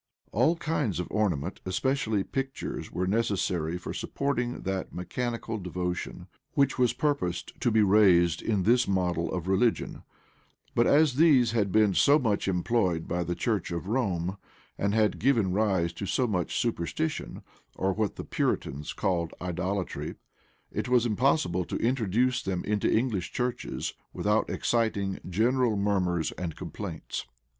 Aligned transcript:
All 0.31 0.55
kinds 0.55 0.99
of 0.99 1.07
ornament, 1.11 1.59
especially 1.63 2.23
pictures, 2.23 2.91
were 2.91 3.05
necessary 3.05 3.77
for 3.77 3.93
supporting 3.93 4.61
that 4.63 4.91
mechanical 4.91 5.59
devotion 5.59 6.25
which 6.53 6.79
was 6.79 6.91
purposed 6.91 7.51
to 7.59 7.69
be 7.69 7.83
raised 7.83 8.41
in 8.41 8.63
this 8.63 8.87
model 8.87 9.31
of 9.31 9.47
religion: 9.47 10.01
but 10.73 10.87
as 10.87 11.17
these 11.17 11.51
had 11.51 11.71
been 11.71 11.93
so 11.93 12.17
much 12.17 12.47
employed 12.47 13.07
by 13.07 13.23
the 13.23 13.35
church 13.35 13.69
of 13.69 13.85
Rome, 13.85 14.37
and 14.75 14.95
had 14.95 15.19
given 15.19 15.53
rise 15.53 15.93
to 15.93 16.07
so 16.07 16.25
much 16.25 16.57
superstition, 16.59 17.43
or 17.75 17.93
what 17.93 18.15
the 18.15 18.23
Puritans 18.23 18.93
called 18.93 19.35
idolatry 19.39 20.15
it 20.71 20.89
was 20.89 21.05
impossible 21.05 21.63
to 21.65 21.77
introduce 21.77 22.41
them 22.41 22.63
into 22.65 22.91
English 22.91 23.33
churches 23.33 23.93
without 24.13 24.49
exciting 24.49 25.19
general 25.29 25.75
murmurs 25.75 26.31
and 26.39 26.55
complaints. 26.55 27.27